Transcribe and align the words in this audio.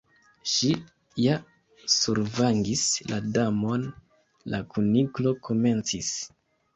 "Ŝi 0.51 0.67
ja 1.25 1.33
survangis 1.95 2.85
la 3.11 3.19
Damon—" 3.35 3.83
la 4.55 4.63
Kuniklo 4.73 5.35
komencis. 5.49 6.11